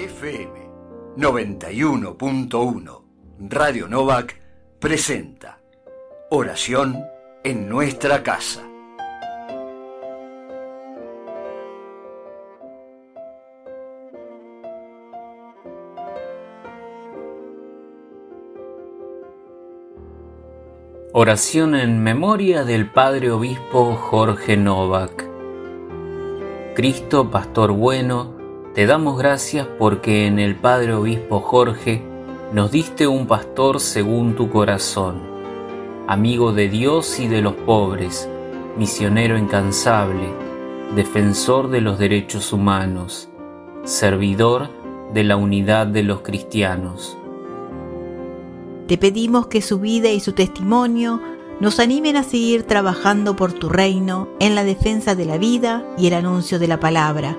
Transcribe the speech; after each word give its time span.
FM 0.00 1.14
91.1 1.18 3.02
Radio 3.50 3.86
Novak 3.86 4.34
presenta 4.78 5.60
Oración 6.30 7.04
en 7.44 7.68
nuestra 7.68 8.22
casa. 8.22 8.62
Oración 21.12 21.74
en 21.74 22.02
memoria 22.02 22.64
del 22.64 22.90
Padre 22.90 23.30
Obispo 23.30 23.96
Jorge 23.96 24.56
Novak. 24.56 25.28
Cristo, 26.74 27.30
Pastor 27.30 27.72
bueno, 27.72 28.39
te 28.74 28.86
damos 28.86 29.18
gracias 29.18 29.66
porque 29.78 30.26
en 30.26 30.38
el 30.38 30.54
Padre 30.54 30.94
Obispo 30.94 31.40
Jorge 31.40 32.02
nos 32.52 32.70
diste 32.70 33.08
un 33.08 33.26
pastor 33.26 33.80
según 33.80 34.36
tu 34.36 34.48
corazón, 34.48 35.22
amigo 36.06 36.52
de 36.52 36.68
Dios 36.68 37.18
y 37.18 37.26
de 37.26 37.42
los 37.42 37.54
pobres, 37.54 38.28
misionero 38.76 39.36
incansable, 39.36 40.28
defensor 40.94 41.68
de 41.68 41.80
los 41.80 41.98
derechos 41.98 42.52
humanos, 42.52 43.28
servidor 43.82 44.68
de 45.12 45.24
la 45.24 45.36
unidad 45.36 45.88
de 45.88 46.04
los 46.04 46.20
cristianos. 46.20 47.16
Te 48.86 48.98
pedimos 48.98 49.48
que 49.48 49.62
su 49.62 49.80
vida 49.80 50.10
y 50.10 50.20
su 50.20 50.32
testimonio 50.32 51.20
nos 51.58 51.80
animen 51.80 52.16
a 52.16 52.22
seguir 52.22 52.62
trabajando 52.62 53.34
por 53.34 53.52
tu 53.52 53.68
reino 53.68 54.28
en 54.38 54.54
la 54.54 54.62
defensa 54.62 55.16
de 55.16 55.26
la 55.26 55.38
vida 55.38 55.84
y 55.98 56.06
el 56.06 56.14
anuncio 56.14 56.60
de 56.60 56.68
la 56.68 56.78
palabra, 56.78 57.36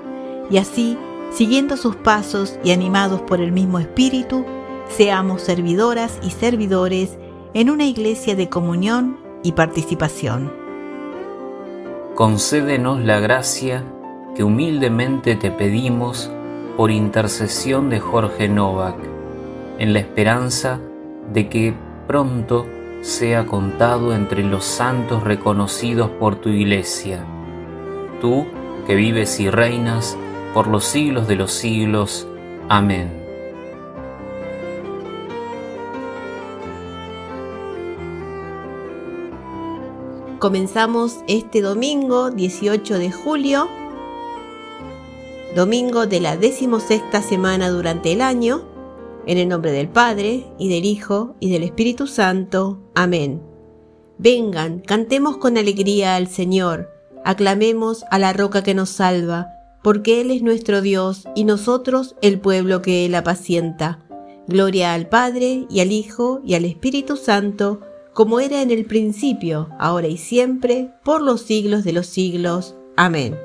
y 0.50 0.58
así, 0.58 0.98
siguiendo 1.34 1.76
sus 1.76 1.96
pasos 1.96 2.58
y 2.62 2.72
animados 2.72 3.20
por 3.22 3.40
el 3.40 3.52
mismo 3.52 3.78
Espíritu, 3.78 4.44
seamos 4.88 5.42
servidoras 5.42 6.18
y 6.22 6.30
servidores 6.30 7.18
en 7.54 7.70
una 7.70 7.84
iglesia 7.84 8.34
de 8.36 8.48
comunión 8.48 9.18
y 9.42 9.52
participación. 9.52 10.52
Concédenos 12.14 13.00
la 13.00 13.20
gracia 13.20 13.84
que 14.34 14.44
humildemente 14.44 15.34
te 15.34 15.50
pedimos 15.50 16.30
por 16.76 16.90
intercesión 16.90 17.90
de 17.90 18.00
Jorge 18.00 18.48
Novak, 18.48 18.96
en 19.78 19.92
la 19.92 20.00
esperanza 20.00 20.80
de 21.32 21.48
que 21.48 21.74
pronto 22.06 22.66
sea 23.00 23.46
contado 23.46 24.14
entre 24.14 24.44
los 24.44 24.64
santos 24.64 25.24
reconocidos 25.24 26.10
por 26.10 26.36
tu 26.36 26.50
iglesia. 26.50 27.24
Tú 28.20 28.46
que 28.86 28.94
vives 28.94 29.40
y 29.40 29.50
reinas 29.50 30.16
por 30.54 30.66
los 30.66 30.84
siglos 30.84 31.28
de 31.28 31.36
los 31.36 31.52
siglos. 31.52 32.26
Amén. 32.68 33.20
Comenzamos 40.38 41.18
este 41.28 41.60
domingo 41.62 42.30
18 42.30 42.98
de 42.98 43.12
julio, 43.12 43.68
domingo 45.54 46.06
de 46.06 46.20
la 46.20 46.36
decimosexta 46.36 47.22
semana 47.22 47.70
durante 47.70 48.12
el 48.12 48.20
año 48.20 48.72
en 49.26 49.38
el 49.38 49.48
nombre 49.48 49.72
del 49.72 49.88
Padre, 49.88 50.46
y 50.58 50.68
del 50.68 50.84
Hijo, 50.84 51.36
y 51.40 51.50
del 51.50 51.62
Espíritu 51.62 52.06
Santo. 52.06 52.80
Amén. 52.94 53.42
Vengan, 54.18 54.80
cantemos 54.80 55.36
con 55.36 55.56
alegría 55.56 56.16
al 56.16 56.28
Señor, 56.28 56.90
aclamemos 57.24 58.04
a 58.10 58.18
la 58.18 58.32
roca 58.32 58.62
que 58.62 58.74
nos 58.74 58.90
salva, 58.90 59.48
porque 59.82 60.20
Él 60.20 60.30
es 60.30 60.42
nuestro 60.42 60.80
Dios 60.80 61.24
y 61.34 61.44
nosotros 61.44 62.16
el 62.22 62.40
pueblo 62.40 62.82
que 62.82 63.06
Él 63.06 63.14
apacienta. 63.14 63.98
Gloria 64.46 64.94
al 64.94 65.08
Padre, 65.08 65.66
y 65.70 65.80
al 65.80 65.92
Hijo, 65.92 66.40
y 66.44 66.54
al 66.54 66.64
Espíritu 66.64 67.16
Santo, 67.16 67.80
como 68.12 68.40
era 68.40 68.60
en 68.60 68.70
el 68.70 68.84
principio, 68.84 69.68
ahora 69.78 70.08
y 70.08 70.16
siempre, 70.16 70.90
por 71.04 71.22
los 71.22 71.42
siglos 71.42 71.84
de 71.84 71.92
los 71.92 72.06
siglos. 72.06 72.76
Amén. 72.96 73.36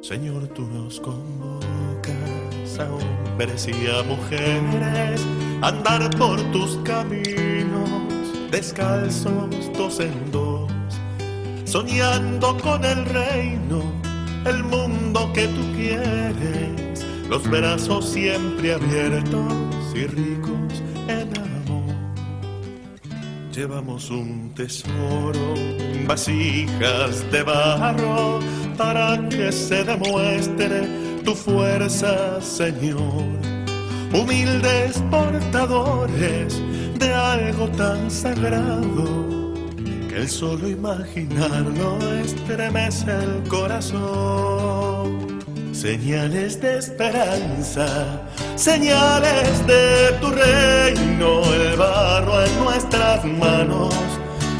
Señor, 0.00 0.46
tú 0.48 0.62
nos 0.66 1.00
convocas 1.00 2.78
a 2.78 2.92
hombres 2.92 3.66
y 3.66 3.86
a 3.88 4.02
mujeres 4.02 5.26
andar 5.62 6.10
por 6.18 6.38
tus 6.52 6.76
caminos, 6.84 8.13
descalzos 8.54 9.50
dos 9.76 9.98
en 9.98 10.30
dos, 10.30 10.70
soñando 11.64 12.56
con 12.58 12.84
el 12.84 13.04
reino, 13.06 13.82
el 14.44 14.62
mundo 14.62 15.28
que 15.32 15.48
tú 15.48 15.62
quieres, 15.74 17.04
los 17.28 17.42
brazos 17.50 18.08
siempre 18.10 18.74
abiertos 18.74 19.52
y 19.96 20.06
ricos 20.06 20.72
en 21.08 21.36
amor. 21.36 21.96
Llevamos 23.52 24.08
un 24.10 24.54
tesoro 24.54 25.54
vasijas 26.06 27.28
de 27.32 27.42
barro 27.42 28.38
para 28.78 29.28
que 29.30 29.50
se 29.50 29.82
demuestre 29.82 30.86
tu 31.24 31.34
fuerza, 31.34 32.40
Señor. 32.40 33.24
Humildes 34.12 35.02
portadores 35.10 36.62
de 36.98 37.12
algo 37.12 37.68
tan 37.68 38.10
sagrado 38.10 39.54
que 40.08 40.16
el 40.16 40.28
solo 40.28 40.68
imaginarlo 40.68 41.98
estremece 42.20 43.10
el 43.10 43.42
corazón. 43.48 45.40
Señales 45.72 46.60
de 46.60 46.78
esperanza, 46.78 48.22
señales 48.56 49.66
de 49.66 50.12
tu 50.20 50.30
reino, 50.30 51.42
el 51.52 51.76
barro 51.76 52.44
en 52.44 52.64
nuestras 52.64 53.24
manos, 53.24 53.94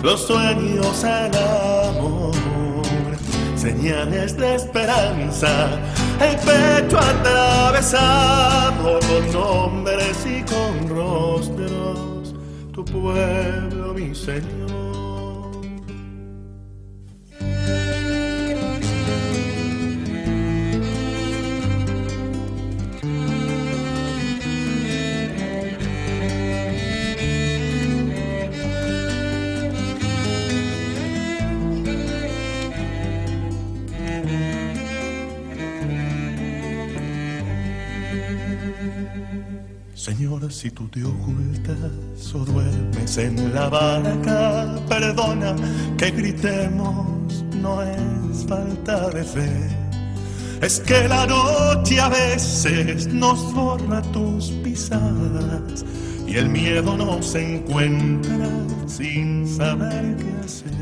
los 0.03 0.27
sueños 0.27 1.05
el 1.05 1.37
amor 1.37 2.35
señales 3.65 4.37
de 4.37 4.57
esperanza, 4.57 5.81
el 6.21 6.37
pecho 6.37 6.99
atravesado 6.99 9.01
con 9.01 9.33
nombres 9.33 10.19
y 10.27 10.43
con 10.43 10.87
rostros, 10.91 11.24
tu 12.75 12.85
pueblo, 12.85 13.95
mi 13.95 14.15
Señor. 14.15 15.24
Si 40.65 40.71
tú 40.71 40.89
te 40.89 41.05
ocultas 41.05 42.35
o 42.35 42.39
duermes 42.39 43.19
en 43.19 43.53
la 43.53 43.69
barca, 43.69 44.75
perdona 44.89 45.55
que 45.99 46.11
gritemos, 46.11 47.45
no 47.61 47.83
es 47.83 48.47
falta 48.49 49.11
de 49.11 49.25
fe. 49.25 49.69
Es 50.63 50.81
que 50.81 51.07
la 51.07 51.27
noche 51.27 52.01
a 52.01 52.09
veces 52.09 53.09
nos 53.09 53.53
borra 53.53 54.01
tus 54.13 54.53
pisadas 54.65 55.85
y 56.27 56.37
el 56.37 56.49
miedo 56.49 56.97
nos 56.97 57.35
encuentra 57.35 58.49
sin 58.87 59.47
saber 59.47 60.17
qué 60.17 60.33
hacer. 60.43 60.73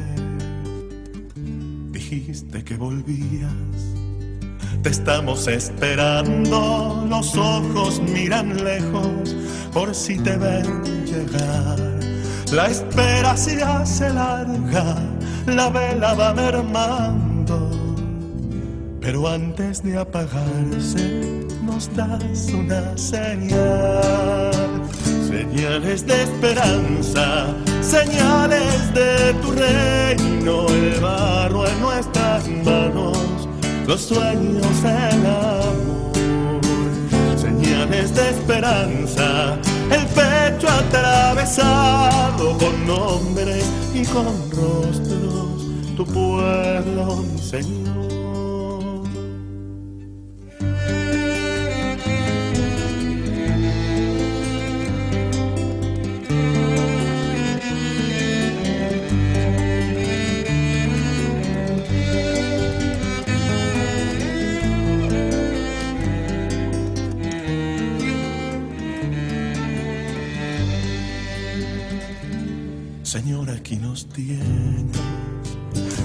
Dijiste 1.90 2.62
que 2.62 2.76
volvías 2.76 4.01
te 4.82 4.90
estamos 4.90 5.46
esperando, 5.46 7.06
los 7.08 7.36
ojos 7.36 8.00
miran 8.00 8.64
lejos 8.64 9.36
por 9.72 9.94
si 9.94 10.18
te 10.18 10.36
ven 10.36 10.82
llegar. 11.04 11.78
La 12.52 12.66
espera 12.66 13.36
se 13.36 13.62
hace 13.62 14.12
larga, 14.12 14.96
la 15.46 15.70
vela 15.70 16.14
va 16.14 16.34
mermando. 16.34 17.70
Pero 19.00 19.28
antes 19.28 19.82
de 19.82 19.98
apagarse 19.98 21.46
nos 21.62 21.94
das 21.94 22.48
una 22.52 22.96
señal. 22.98 24.50
Señales 25.28 26.06
de 26.06 26.22
esperanza, 26.22 27.54
señales 27.80 28.94
de 28.94 29.32
tu 29.40 29.52
reino, 29.52 30.66
el 30.68 31.00
barro 31.00 31.66
en 31.66 31.80
nuestras 31.80 32.48
manos 32.48 33.41
los 33.86 34.00
sueños, 34.00 34.66
el 34.84 35.26
amor, 35.26 36.60
señales 37.36 38.14
de 38.14 38.30
esperanza, 38.30 39.58
el 39.90 40.06
pecho 40.06 40.68
atravesado 40.68 42.56
con 42.58 42.86
nombres 42.86 43.64
y 43.94 44.04
con 44.04 44.26
rostros, 44.50 45.96
tu 45.96 46.04
pueblo, 46.06 47.24
Señor. 47.40 48.11
Señor, 73.12 73.50
aquí 73.50 73.76
nos 73.76 74.06
tienes. 74.06 74.96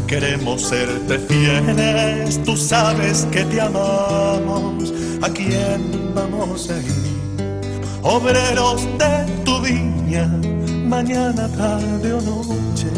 Queremos 0.08 0.62
serte 0.62 1.18
fieles, 1.20 2.44
tú 2.44 2.58
sabes 2.58 3.26
que 3.32 3.46
te 3.46 3.62
amamos. 3.62 4.94
¿A 5.22 5.30
quién 5.30 6.14
vamos 6.14 6.70
a 6.70 6.78
ir? 6.78 7.64
Obreros 8.04 8.86
de 8.98 9.26
tu 9.46 9.62
viña, 9.62 10.28
mañana, 10.86 11.48
tarde 11.48 12.12
o 12.12 12.20
noche, 12.20 12.92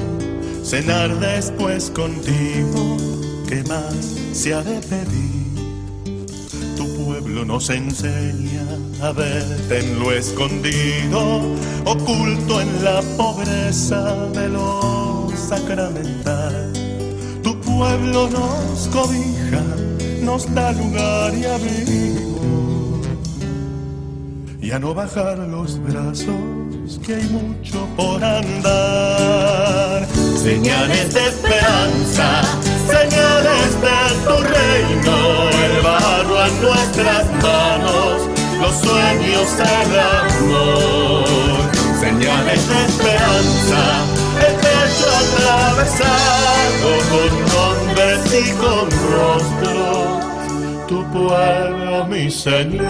cenar 0.64 1.16
después 1.20 1.92
contigo, 1.92 2.98
¿qué 3.48 3.64
más 3.66 3.94
se 4.34 4.56
ha 4.56 4.64
de 4.64 4.80
pedir? 4.88 5.40
pueblo 7.06 7.46
nos 7.46 7.70
enseña 7.70 8.66
a 9.01 9.12
verte 9.12 9.80
en 9.80 10.00
lo 10.00 10.12
escondido, 10.12 11.42
oculto 11.86 12.62
en 12.62 12.84
la 12.84 13.01
pobreza 13.18 14.16
de 14.34 14.50
lo 14.50 15.28
sacramental. 15.36 16.74
Tu 17.42 17.60
pueblo 17.62 18.30
nos 18.30 18.88
cobija, 18.90 19.63
nos 20.22 20.54
da 20.54 20.72
lugar 20.74 21.34
y 21.34 21.46
abrigo. 21.46 22.30
Y 24.62 24.72
a 24.72 24.80
no 24.80 24.94
bajar 24.94 25.38
los 25.40 25.80
brazos, 25.81 27.00
que 27.06 27.16
hay 27.16 27.28
mucho 27.30 27.88
por 27.95 28.24
andar. 28.24 30.06
Señales 30.44 31.13
de 31.13 31.28
esperanza, 31.28 32.44
señales 32.88 33.81
de 33.81 33.98
tu 34.25 34.36
reino, 34.44 35.50
el 35.50 35.81
barro 35.81 36.45
en 36.45 36.62
nuestras 36.62 37.25
manos, 37.42 38.19
sueños 38.75 39.50
el 39.60 40.00
amor. 40.00 41.25
Señales 42.00 42.68
de 42.68 42.86
esperanza, 42.86 43.81
el 44.48 44.54
pecho 44.56 45.07
atravesado 45.24 46.92
con 47.10 47.31
nombres 47.54 48.21
y 48.33 48.45
con 48.54 48.86
rostro, 49.12 49.77
tu 50.88 50.98
pueblo, 51.12 52.06
mi 52.06 52.30
Señor. 52.31 52.89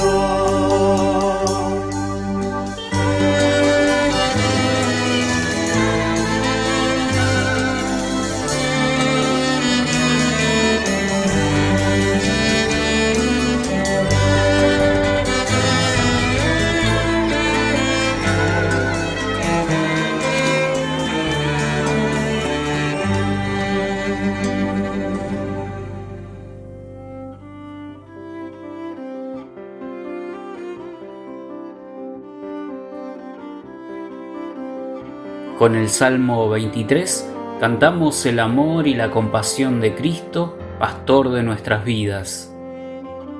Con 35.59 35.75
el 35.75 35.89
Salmo 35.89 36.47
23 36.47 37.29
cantamos 37.59 38.25
el 38.25 38.39
amor 38.39 38.87
y 38.87 38.93
la 38.93 39.11
compasión 39.11 39.81
de 39.81 39.93
Cristo, 39.93 40.57
pastor 40.79 41.31
de 41.31 41.43
nuestras 41.43 41.83
vidas. 41.83 42.55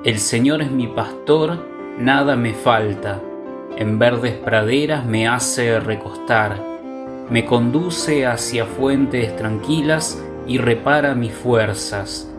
El 0.04 0.20
Señor 0.20 0.62
es 0.62 0.70
mi 0.70 0.88
pastor, 0.88 1.66
nada 1.98 2.36
me 2.36 2.54
falta. 2.54 3.22
En 3.78 4.00
verdes 4.00 4.34
praderas 4.34 5.06
me 5.06 5.30
hace 5.30 5.80
recostar. 5.80 6.62
Me 7.30 7.46
conduce 7.46 8.28
hacia 8.28 8.66
fuentes 8.66 9.34
tranquilas 9.38 10.22
y 10.46 10.58
repara 10.58 11.16
mis 11.16 11.32
fuerzas. 11.32 12.30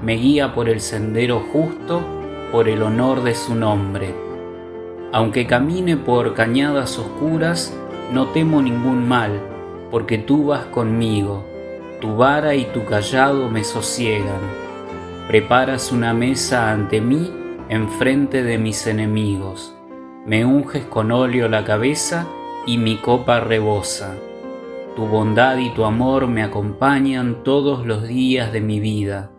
Me 0.00 0.14
guía 0.14 0.54
por 0.54 0.68
el 0.68 0.80
sendero 0.80 1.40
justo, 1.52 2.04
por 2.52 2.68
el 2.68 2.84
honor 2.84 3.24
de 3.24 3.34
su 3.34 3.56
nombre. 3.56 4.14
Aunque 5.10 5.44
camine 5.48 5.96
por 5.96 6.34
cañadas 6.34 7.00
oscuras, 7.00 7.76
no 8.12 8.28
temo 8.28 8.60
ningún 8.60 9.08
mal, 9.08 9.40
porque 9.90 10.18
tú 10.18 10.46
vas 10.46 10.66
conmigo, 10.66 11.44
tu 12.00 12.16
vara 12.16 12.54
y 12.54 12.64
tu 12.66 12.84
callado 12.84 13.48
me 13.48 13.64
sosiegan. 13.64 14.40
Preparas 15.28 15.92
una 15.92 16.12
mesa 16.12 16.70
ante 16.70 17.00
mí 17.00 17.32
enfrente 17.68 18.42
de 18.42 18.58
mis 18.58 18.86
enemigos, 18.86 19.74
me 20.26 20.44
unges 20.44 20.84
con 20.84 21.12
óleo 21.12 21.48
la 21.48 21.64
cabeza 21.64 22.26
y 22.66 22.78
mi 22.78 22.96
copa 22.98 23.40
rebosa. 23.40 24.14
Tu 24.96 25.06
bondad 25.06 25.56
y 25.58 25.70
tu 25.70 25.84
amor 25.84 26.28
me 26.28 26.42
acompañan 26.42 27.42
todos 27.42 27.86
los 27.86 28.06
días 28.06 28.52
de 28.52 28.60
mi 28.60 28.80
vida, 28.80 29.30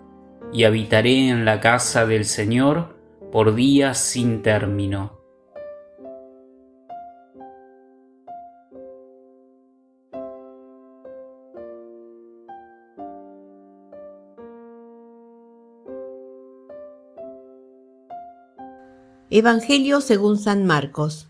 y 0.51 0.63
habitaré 0.63 1.29
en 1.29 1.45
la 1.45 1.59
casa 1.59 2.05
del 2.05 2.25
Señor 2.25 2.97
por 3.31 3.55
días 3.55 3.97
sin 3.97 4.41
término 4.41 5.14
Evangelio 19.37 19.99
según 19.99 20.37
San 20.37 20.65
Marcos. 20.65 21.27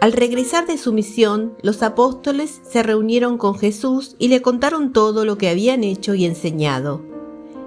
Al 0.00 0.14
regresar 0.14 0.66
de 0.66 0.78
su 0.78 0.90
misión, 0.94 1.52
los 1.60 1.82
apóstoles 1.82 2.62
se 2.66 2.82
reunieron 2.82 3.36
con 3.36 3.58
Jesús 3.58 4.16
y 4.18 4.28
le 4.28 4.40
contaron 4.40 4.94
todo 4.94 5.26
lo 5.26 5.36
que 5.36 5.50
habían 5.50 5.84
hecho 5.84 6.14
y 6.14 6.24
enseñado. 6.24 7.02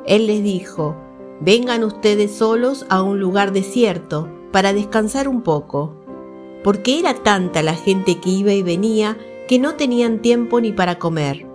Él 0.08 0.26
les 0.26 0.42
dijo, 0.42 0.96
vengan 1.40 1.84
ustedes 1.84 2.32
solos 2.32 2.88
a 2.90 3.04
un 3.04 3.20
lugar 3.20 3.52
desierto 3.52 4.28
para 4.52 4.74
descansar 4.74 5.28
un 5.28 5.44
poco, 5.44 5.94
porque 6.64 6.98
era 6.98 7.14
tanta 7.14 7.62
la 7.62 7.76
gente 7.76 8.20
que 8.20 8.32
iba 8.32 8.54
y 8.54 8.64
venía 8.64 9.20
que 9.48 9.60
no 9.60 9.76
tenían 9.76 10.24
tiempo 10.24 10.60
ni 10.62 10.72
para 10.72 10.98
comer. 10.98 11.46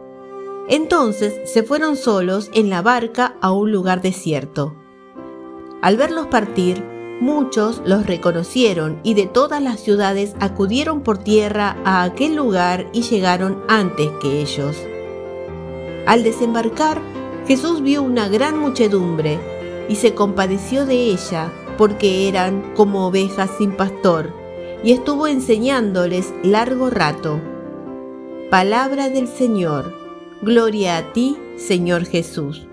Entonces 0.69 1.35
se 1.51 1.65
fueron 1.65 1.97
solos 1.97 2.49
en 2.55 2.71
la 2.71 2.81
barca 2.81 3.35
a 3.41 3.51
un 3.51 3.73
lugar 3.73 4.03
desierto. 4.03 4.77
Al 5.81 5.97
verlos 5.97 6.29
partir, 6.29 6.92
Muchos 7.23 7.81
los 7.87 8.05
reconocieron 8.05 8.99
y 9.05 9.15
de 9.15 9.27
todas 9.27 9.63
las 9.63 9.79
ciudades 9.79 10.35
acudieron 10.41 11.03
por 11.03 11.19
tierra 11.19 11.77
a 11.85 12.03
aquel 12.03 12.35
lugar 12.35 12.89
y 12.93 13.03
llegaron 13.03 13.63
antes 13.69 14.11
que 14.21 14.41
ellos. 14.41 14.77
Al 16.05 16.25
desembarcar, 16.25 17.01
Jesús 17.47 17.81
vio 17.81 18.03
una 18.03 18.27
gran 18.27 18.59
muchedumbre 18.59 19.39
y 19.89 19.95
se 19.95 20.15
compadeció 20.15 20.85
de 20.85 20.97
ella 20.97 21.53
porque 21.79 22.27
eran 22.27 22.75
como 22.75 23.07
ovejas 23.07 23.53
sin 23.57 23.71
pastor 23.71 24.35
y 24.83 24.91
estuvo 24.91 25.29
enseñándoles 25.29 26.35
largo 26.43 26.91
rato. 26.91 27.41
Palabra 28.51 29.11
del 29.11 29.29
Señor. 29.29 29.95
Gloria 30.43 30.97
a 30.97 31.13
ti, 31.13 31.39
Señor 31.57 32.05
Jesús. 32.05 32.67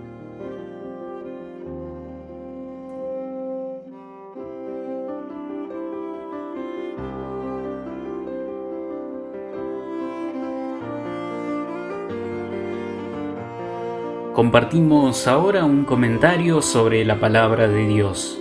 Compartimos 14.40 15.28
ahora 15.28 15.66
un 15.66 15.84
comentario 15.84 16.62
sobre 16.62 17.04
la 17.04 17.20
palabra 17.20 17.68
de 17.68 17.86
Dios. 17.86 18.40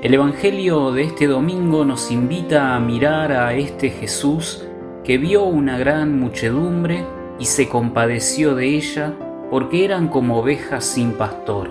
El 0.00 0.14
Evangelio 0.14 0.92
de 0.92 1.02
este 1.02 1.26
domingo 1.26 1.84
nos 1.84 2.12
invita 2.12 2.76
a 2.76 2.78
mirar 2.78 3.32
a 3.32 3.52
este 3.54 3.90
Jesús 3.90 4.64
que 5.02 5.18
vio 5.18 5.42
una 5.42 5.76
gran 5.76 6.20
muchedumbre 6.20 7.04
y 7.40 7.46
se 7.46 7.68
compadeció 7.68 8.54
de 8.54 8.68
ella 8.68 9.12
porque 9.50 9.84
eran 9.84 10.06
como 10.06 10.38
ovejas 10.38 10.84
sin 10.84 11.14
pastor. 11.14 11.70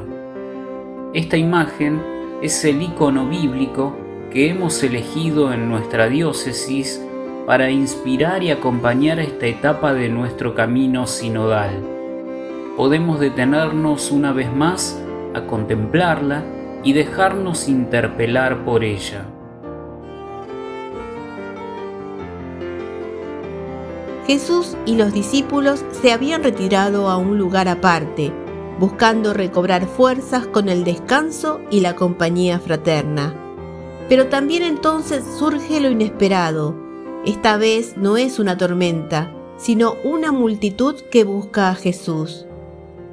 Esta 1.13 1.37
imagen 1.37 2.03
es 2.41 2.65
el 2.65 2.81
icono 2.81 3.29
bíblico 3.29 3.95
que 4.29 4.49
hemos 4.49 4.83
elegido 4.83 5.53
en 5.53 5.69
nuestra 5.69 6.09
diócesis 6.09 7.01
para 7.47 7.69
inspirar 7.69 8.43
y 8.43 8.51
acompañar 8.51 9.21
esta 9.21 9.45
etapa 9.45 9.93
de 9.93 10.09
nuestro 10.09 10.53
camino 10.53 11.07
sinodal 11.07 11.93
podemos 12.77 13.19
detenernos 13.19 14.11
una 14.11 14.33
vez 14.33 14.53
más 14.53 14.99
a 15.33 15.45
contemplarla 15.45 16.43
y 16.83 16.93
dejarnos 16.93 17.67
interpelar 17.67 18.65
por 18.65 18.83
ella. 18.83 19.25
Jesús 24.25 24.77
y 24.85 24.95
los 24.95 25.13
discípulos 25.13 25.83
se 25.91 26.11
habían 26.11 26.43
retirado 26.43 27.09
a 27.09 27.17
un 27.17 27.37
lugar 27.37 27.67
aparte, 27.67 28.31
buscando 28.79 29.33
recobrar 29.33 29.85
fuerzas 29.85 30.47
con 30.47 30.69
el 30.69 30.83
descanso 30.83 31.59
y 31.69 31.81
la 31.81 31.95
compañía 31.95 32.59
fraterna. 32.59 33.35
Pero 34.09 34.27
también 34.27 34.63
entonces 34.63 35.23
surge 35.37 35.79
lo 35.79 35.91
inesperado. 35.91 36.75
Esta 37.25 37.57
vez 37.57 37.97
no 37.97 38.17
es 38.17 38.39
una 38.39 38.57
tormenta, 38.57 39.31
sino 39.57 39.95
una 40.03 40.31
multitud 40.31 40.95
que 41.11 41.23
busca 41.23 41.69
a 41.69 41.75
Jesús. 41.75 42.47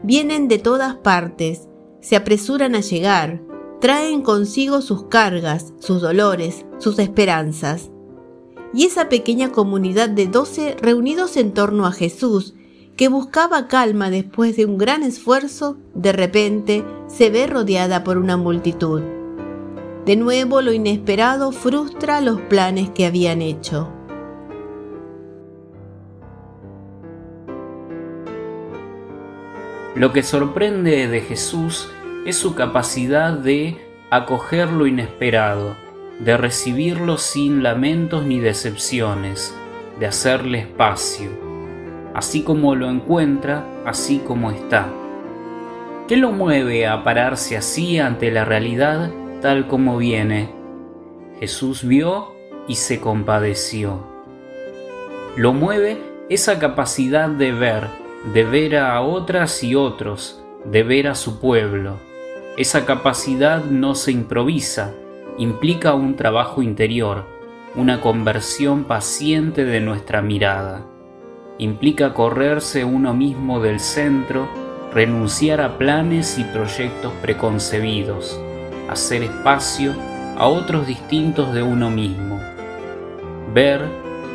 Vienen 0.02 0.48
de 0.48 0.58
todas 0.58 0.96
partes, 0.96 1.68
se 2.00 2.16
apresuran 2.16 2.74
a 2.74 2.80
llegar, 2.80 3.42
traen 3.80 4.22
consigo 4.22 4.80
sus 4.80 5.04
cargas, 5.04 5.74
sus 5.78 6.00
dolores, 6.00 6.64
sus 6.78 6.98
esperanzas. 6.98 7.90
Y 8.72 8.84
esa 8.84 9.08
pequeña 9.08 9.52
comunidad 9.52 10.08
de 10.08 10.26
doce 10.26 10.76
reunidos 10.80 11.36
en 11.36 11.52
torno 11.52 11.86
a 11.86 11.92
Jesús, 11.92 12.54
que 12.96 13.08
buscaba 13.08 13.68
calma 13.68 14.10
después 14.10 14.56
de 14.56 14.64
un 14.64 14.78
gran 14.78 15.02
esfuerzo, 15.02 15.76
de 15.94 16.12
repente 16.12 16.84
se 17.06 17.30
ve 17.30 17.46
rodeada 17.46 18.04
por 18.04 18.16
una 18.16 18.36
multitud. 18.36 19.02
De 20.06 20.16
nuevo 20.16 20.62
lo 20.62 20.72
inesperado 20.72 21.52
frustra 21.52 22.20
los 22.20 22.40
planes 22.42 22.90
que 22.90 23.06
habían 23.06 23.42
hecho. 23.42 23.99
Lo 30.00 30.14
que 30.14 30.22
sorprende 30.22 31.08
de 31.08 31.20
Jesús 31.20 31.90
es 32.24 32.34
su 32.38 32.54
capacidad 32.54 33.34
de 33.34 33.76
acoger 34.08 34.72
lo 34.72 34.86
inesperado, 34.86 35.76
de 36.20 36.38
recibirlo 36.38 37.18
sin 37.18 37.62
lamentos 37.62 38.24
ni 38.24 38.40
decepciones, 38.40 39.54
de 39.98 40.06
hacerle 40.06 40.60
espacio, 40.60 41.28
así 42.14 42.42
como 42.42 42.74
lo 42.76 42.88
encuentra, 42.88 43.66
así 43.84 44.22
como 44.26 44.50
está. 44.50 44.88
¿Qué 46.08 46.16
lo 46.16 46.32
mueve 46.32 46.86
a 46.86 47.04
pararse 47.04 47.58
así 47.58 47.98
ante 47.98 48.30
la 48.30 48.46
realidad 48.46 49.10
tal 49.42 49.66
como 49.66 49.98
viene? 49.98 50.48
Jesús 51.40 51.84
vio 51.84 52.34
y 52.66 52.76
se 52.76 53.00
compadeció. 53.00 54.02
Lo 55.36 55.52
mueve 55.52 55.98
esa 56.30 56.58
capacidad 56.58 57.28
de 57.28 57.52
ver, 57.52 57.99
de 58.24 58.44
ver 58.44 58.76
a 58.76 59.00
otras 59.00 59.64
y 59.64 59.74
otros, 59.74 60.42
de 60.64 60.82
ver 60.82 61.08
a 61.08 61.14
su 61.14 61.40
pueblo. 61.40 61.94
Esa 62.58 62.84
capacidad 62.84 63.64
no 63.64 63.94
se 63.94 64.12
improvisa, 64.12 64.92
implica 65.38 65.94
un 65.94 66.16
trabajo 66.16 66.60
interior, 66.60 67.24
una 67.74 68.02
conversión 68.02 68.84
paciente 68.84 69.64
de 69.64 69.80
nuestra 69.80 70.20
mirada. 70.20 70.84
Implica 71.56 72.12
correrse 72.12 72.84
uno 72.84 73.14
mismo 73.14 73.60
del 73.60 73.80
centro, 73.80 74.48
renunciar 74.92 75.62
a 75.62 75.78
planes 75.78 76.38
y 76.38 76.44
proyectos 76.44 77.12
preconcebidos, 77.22 78.38
hacer 78.90 79.22
espacio 79.22 79.94
a 80.36 80.46
otros 80.46 80.86
distintos 80.86 81.54
de 81.54 81.62
uno 81.62 81.90
mismo. 81.90 82.38
Ver, 83.54 83.80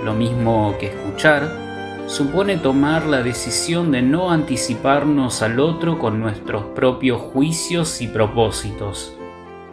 lo 0.04 0.14
mismo 0.14 0.76
que 0.80 0.88
escuchar, 0.88 1.65
supone 2.08 2.58
tomar 2.58 3.08
la 3.08 3.24
decisión 3.24 3.92
de 3.92 4.02
no 4.02 4.32
anticiparnos 4.32 5.42
al 5.42 5.60
otro 5.60 5.98
con 5.98 6.20
nuestros 6.20 6.66
propios 6.76 7.20
juicios 7.20 8.02
y 8.02 8.08
propósitos. 8.08 9.18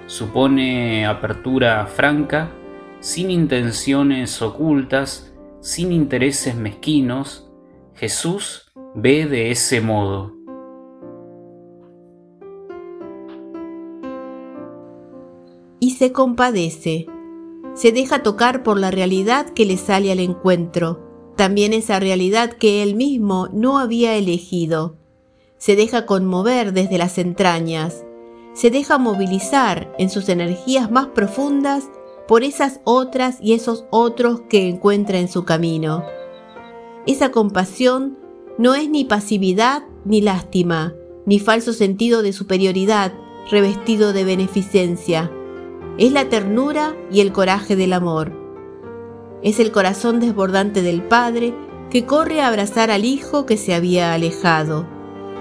Supone 0.07 1.07
apertura 1.07 1.87
franca, 1.87 2.51
sin 3.01 3.31
intenciones 3.31 4.41
ocultas, 4.41 5.33
sin 5.61 5.93
intereses 5.93 6.57
mezquinos. 6.57 7.51
Jesús 7.95 8.73
ve 8.95 9.27
de 9.27 9.51
ese 9.51 9.81
modo. 9.81 10.35
Y 15.81 15.91
se 15.93 16.13
compadece, 16.13 17.07
se 17.75 17.93
deja 17.93 18.23
tocar 18.23 18.63
por 18.63 18.79
la 18.79 18.91
realidad 18.91 19.51
que 19.51 19.67
le 19.67 19.77
sale 19.77 20.13
al 20.13 20.21
encuentro 20.21 21.12
también 21.37 21.73
esa 21.73 21.99
realidad 21.99 22.53
que 22.53 22.83
él 22.83 22.95
mismo 22.95 23.49
no 23.53 23.79
había 23.79 24.15
elegido. 24.17 24.97
Se 25.59 25.77
deja 25.77 26.07
conmover 26.07 26.73
desde 26.73 26.99
las 26.99 27.19
entrañas, 27.19 28.05
se 28.55 28.71
deja 28.71 28.99
movilizar 28.99 29.95
en 29.99 30.11
sus 30.11 30.29
energías 30.29 30.91
más 30.91 31.07
profundas 31.07 31.89
por 32.29 32.45
esas 32.45 32.81
otras 32.85 33.39
y 33.41 33.55
esos 33.55 33.87
otros 33.91 34.43
que 34.49 34.69
encuentra 34.69 35.19
en 35.19 35.29
su 35.29 35.45
camino. 35.45 36.05
Esa 37.07 37.31
compasión 37.31 38.19
no 38.59 38.75
es 38.75 38.89
ni 38.89 39.05
pasividad 39.05 39.85
ni 40.05 40.21
lástima, 40.21 40.95
ni 41.25 41.39
falso 41.39 41.73
sentido 41.73 42.23
de 42.23 42.33
superioridad 42.33 43.15
revestido 43.51 44.13
de 44.13 44.25
beneficencia. 44.25 45.31
Es 45.99 46.13
la 46.13 46.29
ternura 46.29 46.97
y 47.11 47.21
el 47.21 47.33
coraje 47.33 47.77
del 47.77 47.93
amor 47.93 48.42
es 49.43 49.59
el 49.59 49.73
corazón 49.73 50.21
desbordante 50.21 50.83
del 50.83 51.03
Padre 51.03 51.55
que 51.91 52.07
corre 52.07 52.41
a 52.41 52.49
abrazar 52.49 52.91
al 52.91 53.05
Hijo 53.05 53.45
que 53.45 53.57
se 53.57 53.75
había 53.75 54.15
alejado. 54.15 54.87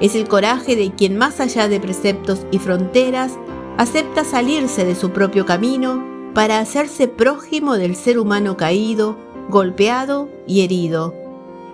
Es 0.01 0.15
el 0.15 0.27
coraje 0.27 0.75
de 0.75 0.91
quien 0.91 1.17
más 1.17 1.39
allá 1.39 1.67
de 1.67 1.79
preceptos 1.79 2.46
y 2.51 2.58
fronteras 2.58 3.38
acepta 3.77 4.24
salirse 4.24 4.86
de 4.86 4.96
su 4.96 5.12
propio 5.12 5.46
camino 5.46 6.03
para 6.34 6.60
hacerse 6.60 7.08
prójimo 7.08 7.77
del 7.77 7.96
ser 7.96 8.17
humano 8.17 8.58
caído, 8.58 9.17
golpeado 9.50 10.29
y 10.48 10.62
herido. 10.62 11.13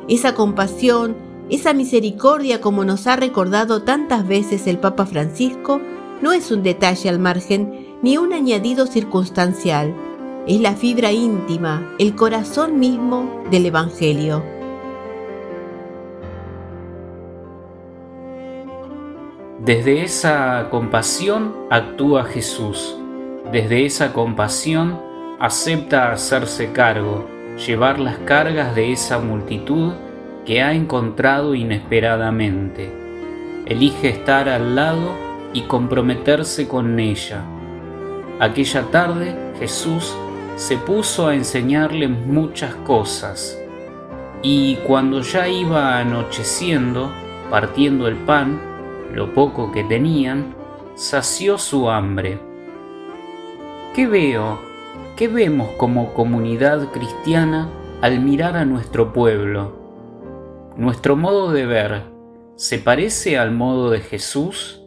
Esa 0.10 0.36
compasión, 0.36 1.16
esa 1.50 1.74
misericordia 1.74 2.60
como 2.60 2.84
nos 2.84 3.08
ha 3.08 3.16
recordado 3.16 3.84
tantas 3.84 4.28
veces 4.28 4.68
el 4.68 4.80
Papa 4.80 5.06
Francisco, 5.06 5.80
no 6.22 6.34
es 6.34 6.52
un 6.52 6.64
detalle 6.64 7.10
al 7.10 7.20
margen 7.20 7.98
ni 8.02 8.18
un 8.18 8.34
añadido 8.34 8.86
circunstancial 8.86 9.96
es 10.48 10.62
la 10.62 10.76
fibra 10.76 11.12
íntima, 11.12 11.94
el 12.00 12.16
corazón 12.16 12.80
mismo 12.80 13.44
del 13.52 13.66
Evangelio. 13.66 14.42
Desde 19.60 20.04
esa 20.04 20.70
compasión 20.72 21.54
actúa 21.70 22.24
Jesús. 22.24 22.98
Desde 23.52 23.86
esa 23.86 24.14
compasión 24.14 24.98
acepta 25.40 26.14
hacerse 26.14 26.72
cargo, 26.72 27.28
llevar 27.68 28.00
las 28.00 28.18
cargas 28.20 28.74
de 28.74 28.94
esa 28.94 29.20
multitud 29.20 29.92
que 30.46 30.62
ha 30.62 30.74
encontrado 30.74 31.56
inesperadamente. 31.56 32.90
Elige 33.66 34.08
estar 34.08 34.48
al 34.48 34.76
lado 34.76 35.12
y 35.52 35.64
comprometerse 35.64 36.70
con 36.70 36.98
ella. 37.02 37.44
Aquella 38.40 38.84
tarde 38.84 39.36
Jesús 39.60 40.16
se 40.58 40.76
puso 40.76 41.28
a 41.28 41.36
enseñarle 41.36 42.08
muchas 42.08 42.74
cosas, 42.78 43.62
y 44.42 44.78
cuando 44.88 45.22
ya 45.22 45.48
iba 45.48 46.00
anocheciendo, 46.00 47.12
partiendo 47.52 48.08
el 48.08 48.16
pan, 48.16 48.60
lo 49.14 49.36
poco 49.36 49.72
que 49.72 49.84
tenían, 49.84 50.56
sació 50.96 51.60
su 51.60 51.92
hambre. 51.92 52.40
¿Qué 53.94 54.08
veo? 54.08 54.60
¿Qué 55.16 55.28
vemos 55.28 55.70
como 55.78 56.14
comunidad 56.16 56.90
cristiana 56.92 57.70
al 58.02 58.20
mirar 58.20 58.58
a 58.58 58.66
nuestro 58.66 59.14
pueblo? 59.14 59.78
¿Nuestro 60.76 61.16
modo 61.16 61.52
de 61.52 61.68
ver 61.68 62.02
se 62.56 62.80
parece 62.80 63.38
al 63.38 63.52
modo 63.52 63.92
de 63.92 64.00
Jesús? 64.00 64.84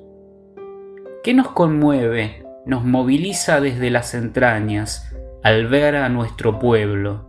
¿Qué 1.23 1.33
nos 1.33 1.49
conmueve, 1.53 2.45
nos 2.67 2.85
moviliza 2.85 3.61
desde 3.61 3.91
las 3.91 4.15
entrañas, 4.15 5.11
al 5.43 5.69
ver 5.69 5.97
a 5.97 6.09
nuestro 6.09 6.59
pueblo. 6.59 7.25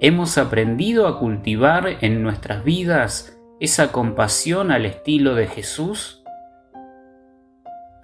Hemos 0.00 0.36
aprendido 0.36 1.06
a 1.06 1.18
cultivar 1.18 1.98
en 2.02 2.22
nuestras 2.22 2.62
vidas 2.62 3.38
esa 3.58 3.90
compasión 3.90 4.70
al 4.70 4.84
estilo 4.84 5.34
de 5.34 5.46
Jesús. 5.46 6.22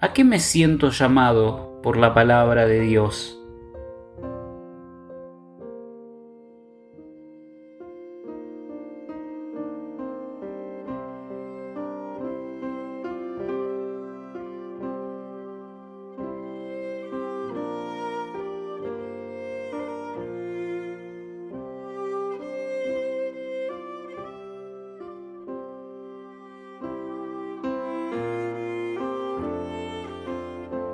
¿A 0.01 0.13
qué 0.13 0.23
me 0.23 0.39
siento 0.39 0.89
llamado 0.89 1.79
por 1.83 1.97
la 1.97 2.13
palabra 2.15 2.65
de 2.65 2.79
Dios? 2.79 3.39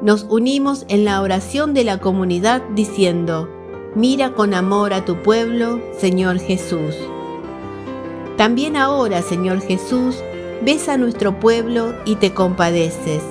Nos 0.01 0.25
unimos 0.29 0.85
en 0.87 1.03
la 1.05 1.21
oración 1.21 1.73
de 1.73 1.83
la 1.83 1.99
comunidad 1.99 2.61
diciendo, 2.75 3.49
Mira 3.95 4.33
con 4.33 4.53
amor 4.53 4.93
a 4.93 5.03
tu 5.03 5.21
pueblo, 5.23 5.81
Señor 5.97 6.39
Jesús. 6.39 6.95
También 8.37 8.77
ahora, 8.77 9.21
Señor 9.21 9.61
Jesús, 9.61 10.15
ves 10.63 10.87
a 10.87 10.97
nuestro 10.97 11.39
pueblo 11.39 11.95
y 12.05 12.15
te 12.15 12.33
compadeces. 12.33 13.23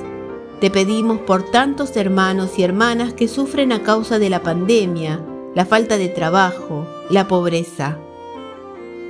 Te 0.60 0.70
pedimos 0.70 1.18
por 1.20 1.50
tantos 1.50 1.96
hermanos 1.96 2.58
y 2.58 2.64
hermanas 2.64 3.14
que 3.14 3.28
sufren 3.28 3.72
a 3.72 3.82
causa 3.82 4.18
de 4.18 4.28
la 4.28 4.42
pandemia, 4.42 5.24
la 5.54 5.64
falta 5.64 5.96
de 5.96 6.08
trabajo, 6.08 6.86
la 7.08 7.28
pobreza. 7.28 7.96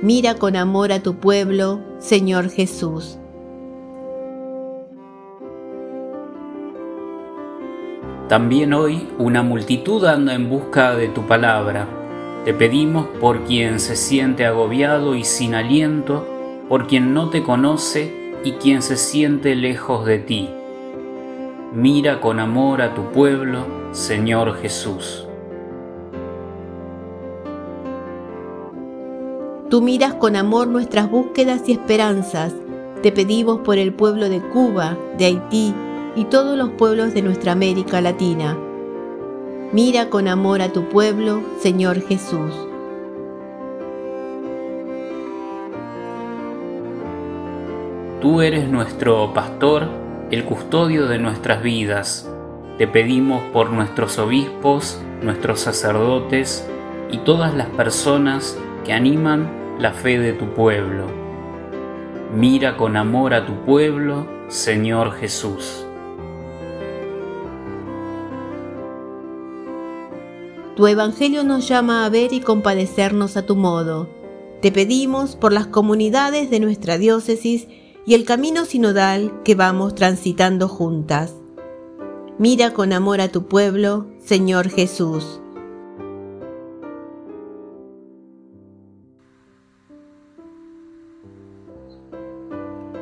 Mira 0.01 0.35
con 0.35 0.55
amor 0.55 0.93
a 0.93 1.01
tu 1.01 1.15
pueblo, 1.15 1.81
Señor 1.99 2.49
Jesús. 2.49 3.17
También 8.29 8.73
hoy 8.73 9.07
una 9.17 9.41
multitud 9.41 10.05
anda 10.05 10.35
en 10.35 10.51
busca 10.51 10.95
de 10.95 11.07
tu 11.07 11.25
palabra. 11.25 11.87
Te 12.45 12.53
pedimos 12.53 13.07
por 13.19 13.43
quien 13.45 13.79
se 13.79 13.95
siente 13.95 14.45
agobiado 14.45 15.15
y 15.15 15.23
sin 15.23 15.55
aliento, 15.55 16.27
por 16.69 16.85
quien 16.85 17.15
no 17.15 17.31
te 17.31 17.41
conoce 17.41 18.13
y 18.43 18.51
quien 18.51 18.83
se 18.83 18.97
siente 18.97 19.55
lejos 19.55 20.05
de 20.05 20.19
ti. 20.19 20.47
Mira 21.73 22.21
con 22.21 22.39
amor 22.39 22.83
a 22.83 22.93
tu 22.93 23.05
pueblo, 23.11 23.65
Señor 23.93 24.57
Jesús. 24.57 25.25
Tú 29.71 29.81
miras 29.81 30.13
con 30.13 30.35
amor 30.35 30.67
nuestras 30.67 31.09
búsquedas 31.09 31.67
y 31.67 31.71
esperanzas. 31.71 32.53
Te 33.01 33.11
pedimos 33.11 33.61
por 33.61 33.79
el 33.79 33.91
pueblo 33.91 34.29
de 34.29 34.39
Cuba, 34.39 34.95
de 35.17 35.25
Haití, 35.25 35.73
y 36.19 36.25
todos 36.25 36.57
los 36.57 36.71
pueblos 36.71 37.13
de 37.13 37.21
nuestra 37.21 37.53
América 37.53 38.01
Latina. 38.01 38.57
Mira 39.71 40.09
con 40.09 40.27
amor 40.27 40.61
a 40.61 40.73
tu 40.73 40.89
pueblo, 40.89 41.41
Señor 41.61 42.01
Jesús. 42.01 42.53
Tú 48.19 48.41
eres 48.41 48.67
nuestro 48.67 49.33
pastor, 49.33 49.87
el 50.29 50.43
custodio 50.43 51.07
de 51.07 51.19
nuestras 51.19 51.63
vidas. 51.63 52.29
Te 52.77 52.85
pedimos 52.85 53.41
por 53.53 53.69
nuestros 53.69 54.19
obispos, 54.19 55.01
nuestros 55.23 55.61
sacerdotes 55.61 56.69
y 57.09 57.19
todas 57.19 57.55
las 57.55 57.67
personas 57.67 58.59
que 58.83 58.91
animan 58.91 59.49
la 59.79 59.93
fe 59.93 60.19
de 60.19 60.33
tu 60.33 60.47
pueblo. 60.47 61.05
Mira 62.35 62.75
con 62.75 62.97
amor 62.97 63.33
a 63.33 63.45
tu 63.45 63.53
pueblo, 63.63 64.27
Señor 64.49 65.13
Jesús. 65.13 65.85
Tu 70.79 70.87
Evangelio 70.87 71.43
nos 71.43 71.67
llama 71.67 72.05
a 72.05 72.09
ver 72.09 72.31
y 72.31 72.39
compadecernos 72.39 73.35
a 73.35 73.45
tu 73.45 73.57
modo. 73.57 74.07
Te 74.61 74.71
pedimos 74.71 75.35
por 75.35 75.51
las 75.51 75.67
comunidades 75.67 76.49
de 76.49 76.61
nuestra 76.61 76.97
diócesis 76.97 77.67
y 78.05 78.13
el 78.13 78.23
camino 78.23 78.63
sinodal 78.63 79.43
que 79.43 79.55
vamos 79.55 79.93
transitando 79.93 80.69
juntas. 80.69 81.35
Mira 82.37 82.73
con 82.73 82.93
amor 82.93 83.19
a 83.19 83.27
tu 83.27 83.43
pueblo, 83.47 84.07
Señor 84.19 84.69
Jesús. 84.69 85.41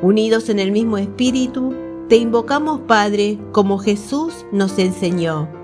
Unidos 0.02 0.48
en 0.48 0.58
el 0.58 0.72
mismo 0.72 0.98
espíritu, 0.98 1.76
te 2.08 2.16
invocamos 2.16 2.80
Padre 2.80 3.38
como 3.52 3.78
Jesús 3.78 4.46
nos 4.50 4.80
enseñó. 4.80 5.57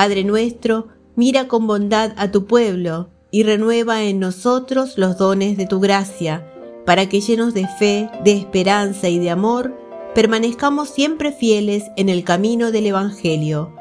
Padre 0.00 0.24
nuestro, 0.24 0.88
mira 1.14 1.46
con 1.46 1.66
bondad 1.66 2.12
a 2.16 2.30
tu 2.30 2.46
pueblo 2.46 3.10
y 3.30 3.42
renueva 3.42 4.02
en 4.02 4.18
nosotros 4.18 4.96
los 4.96 5.18
dones 5.18 5.58
de 5.58 5.66
tu 5.66 5.78
gracia, 5.78 6.50
para 6.86 7.06
que 7.10 7.20
llenos 7.20 7.52
de 7.52 7.68
fe, 7.78 8.08
de 8.24 8.32
esperanza 8.32 9.10
y 9.10 9.18
de 9.18 9.28
amor, 9.28 9.78
permanezcamos 10.14 10.88
siempre 10.88 11.32
fieles 11.32 11.84
en 11.98 12.08
el 12.08 12.24
camino 12.24 12.72
del 12.72 12.86
Evangelio. 12.86 13.74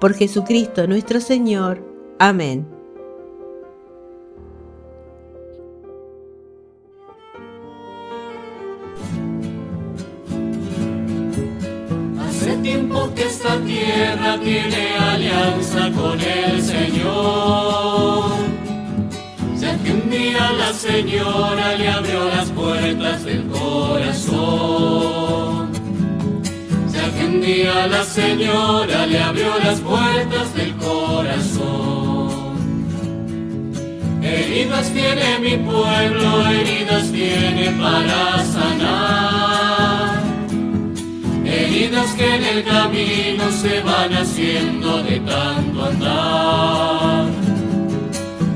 Por 0.00 0.14
Jesucristo 0.14 0.86
nuestro 0.86 1.20
Señor. 1.20 1.84
Amén. 2.18 2.75
Tiempo 12.66 12.98
que 13.14 13.22
esta 13.22 13.60
tierra 13.60 14.40
tiene 14.42 14.96
alianza 14.98 15.82
con 15.92 16.20
el 16.20 16.60
Señor. 16.60 18.30
Ya 19.60 19.72
que 19.82 19.92
un 19.92 20.10
la 20.58 20.72
señora 20.72 21.76
le 21.78 21.88
abrió 21.88 22.24
las 22.28 22.50
puertas 22.50 23.24
del 23.24 23.46
corazón. 23.46 24.42
Ya 26.94 27.06
que 27.14 27.24
un 27.24 27.36
la 27.94 28.02
señora 28.02 29.06
le 29.06 29.18
abrió 29.20 29.50
las 29.62 29.80
puertas 29.80 30.54
del 30.56 30.74
corazón. 30.76 32.26
Heridas 34.22 34.92
tiene 34.92 35.38
mi 35.38 35.56
pueblo, 35.70 36.48
heridas 36.48 37.12
tiene 37.12 37.70
para 37.80 38.44
sanar 38.44 39.55
heridas 41.76 42.14
que 42.14 42.34
en 42.34 42.42
el 42.42 42.64
camino 42.64 43.52
se 43.52 43.82
van 43.82 44.14
haciendo 44.14 45.02
de 45.02 45.20
tanto 45.20 45.84
andar. 45.84 47.26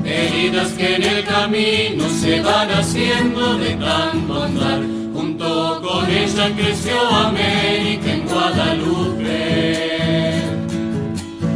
Heridas 0.03 0.69
que 0.69 0.95
en 0.95 1.03
el 1.03 1.23
camino 1.23 2.09
se 2.09 2.41
van 2.41 2.71
haciendo 2.71 3.57
de 3.59 3.75
tanto 3.75 4.43
andar. 4.43 4.81
Junto 5.13 5.81
con 5.83 6.09
ella 6.09 6.51
creció 6.55 6.99
América 6.99 8.11
en 8.11 8.27
Guadalupe. 8.27 9.21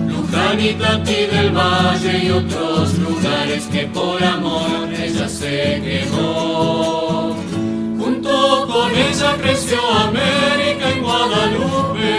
Luján 0.08 0.60
y 0.60 0.74
Tati 0.74 1.26
del 1.34 1.50
Valle 1.50 2.26
y 2.26 2.30
otros 2.30 3.00
lugares 3.00 3.66
que 3.72 3.88
por 3.88 4.24
amor 4.24 4.94
ella 4.94 5.28
se 5.28 5.82
quedó. 5.84 7.05
Con 8.76 8.92
ella 8.96 9.38
creció 9.42 9.80
América 9.90 10.90
en 10.92 11.02
Guadalupe. 11.02 12.14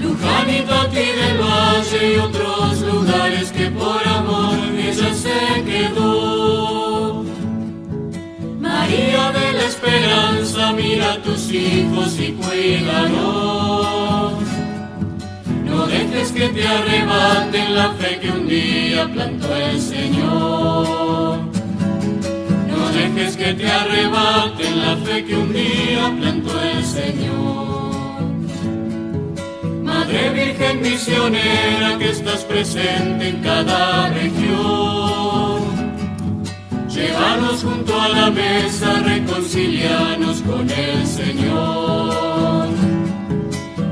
Luján 0.00 0.48
y 0.48 0.62
Tati 0.62 1.06
del 1.20 1.38
Valle 1.38 2.14
y 2.14 2.16
otros 2.16 2.80
lugares 2.82 3.50
que 3.50 3.70
por 3.70 4.06
amor 4.06 4.54
ella 4.78 5.12
se 5.14 5.64
quedó. 5.64 7.24
María 8.60 9.32
de 9.32 9.52
la 9.54 9.64
Esperanza, 9.64 10.72
mira 10.72 11.14
a 11.14 11.22
tus 11.22 11.50
hijos 11.52 12.16
y 12.18 12.32
cuídalos. 12.32 14.34
No 15.64 15.86
dejes 15.86 16.32
que 16.32 16.48
te 16.48 16.66
arrebaten 16.66 17.74
la 17.74 17.92
fe 17.94 18.18
que 18.20 18.30
un 18.30 18.46
día 18.46 19.08
plantó 19.12 19.56
el 19.56 19.80
Señor. 19.80 21.40
Dejes 23.00 23.34
que 23.34 23.54
te 23.54 23.66
arrebaten 23.66 24.78
la 24.78 24.94
fe 24.98 25.24
que 25.24 25.34
un 25.34 25.50
día 25.54 26.14
plantó 26.18 26.62
el 26.62 26.84
Señor. 26.84 28.20
Madre 29.82 30.28
Virgen 30.34 30.82
misionera 30.82 31.96
que 31.98 32.10
estás 32.10 32.44
presente 32.44 33.28
en 33.30 33.42
cada 33.42 34.10
región. 34.10 35.60
Llévanos 36.90 37.64
junto 37.64 37.98
a 37.98 38.08
la 38.08 38.30
mesa, 38.30 39.00
reconcilianos 39.02 40.42
con 40.42 40.68
el 40.68 41.06
Señor. 41.06 42.29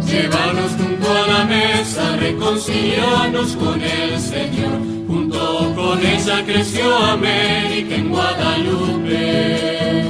Llévanos 0.09 0.73
junto 0.79 1.07
a 1.13 1.27
la 1.27 1.45
mesa, 1.45 2.17
reconcilianos 2.17 3.57
con 3.57 3.81
el 3.83 4.19
Señor. 4.19 4.81
Junto 5.07 5.75
con 5.77 6.05
ella 6.05 6.45
creció 6.47 6.97
América 6.97 7.95
en 7.95 8.09
Guadalupe. 8.09 10.05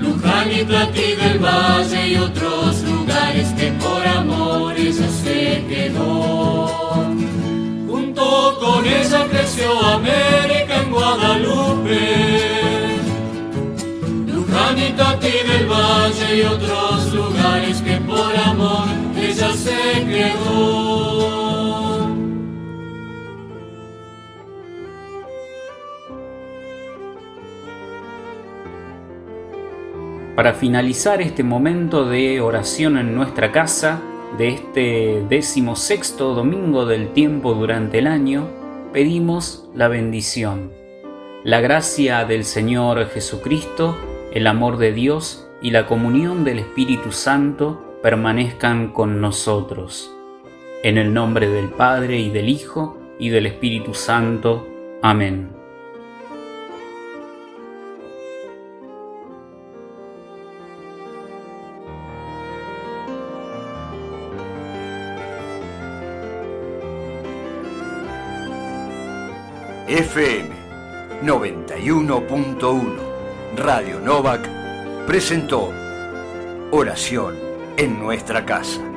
Luján 0.00 0.50
y 0.50 0.64
Platí 0.64 1.14
del 1.14 1.38
Valle 1.38 2.08
y 2.08 2.16
otros 2.16 2.82
lugares 2.82 3.48
que 3.58 3.72
por 3.72 4.06
amor 4.06 4.74
ella 4.78 5.08
se 5.22 5.64
quedó. 5.68 6.66
Junto 7.86 8.58
con 8.60 8.86
ella 8.86 9.26
creció 9.30 9.78
América 9.78 10.82
en 10.82 10.90
Guadalupe. 10.90 12.00
Luján 14.32 14.78
y 14.78 14.90
Tati 14.92 15.36
del 15.48 15.66
Valle 15.66 16.36
y 16.38 16.42
otros 16.42 17.13
Para 30.36 30.52
finalizar 30.52 31.22
este 31.22 31.42
momento 31.42 32.04
de 32.04 32.40
oración 32.40 32.98
en 32.98 33.14
nuestra 33.14 33.52
casa, 33.52 34.02
de 34.36 34.48
este 34.48 35.24
decimosexto 35.28 36.34
domingo 36.34 36.86
del 36.86 37.12
tiempo 37.12 37.54
durante 37.54 37.98
el 37.98 38.08
año, 38.08 38.48
pedimos 38.92 39.68
la 39.74 39.88
bendición. 39.88 40.72
La 41.44 41.60
gracia 41.60 42.24
del 42.24 42.44
Señor 42.44 43.08
Jesucristo, 43.10 43.96
el 44.32 44.46
amor 44.46 44.78
de 44.78 44.92
Dios 44.92 45.48
y 45.62 45.70
la 45.70 45.86
comunión 45.86 46.42
del 46.42 46.58
Espíritu 46.58 47.12
Santo 47.12 47.83
permanezcan 48.04 48.92
con 48.92 49.18
nosotros. 49.22 50.14
En 50.82 50.98
el 50.98 51.14
nombre 51.14 51.48
del 51.48 51.70
Padre 51.70 52.18
y 52.18 52.28
del 52.28 52.50
Hijo 52.50 52.98
y 53.18 53.30
del 53.30 53.46
Espíritu 53.46 53.94
Santo. 53.94 54.68
Amén. 55.00 55.48
FM 69.88 70.50
91.1 71.22 72.96
Radio 73.56 73.98
Novak 74.00 74.46
presentó 75.06 75.72
Oración 76.70 77.43
en 77.76 77.98
nuestra 77.98 78.44
casa. 78.44 78.93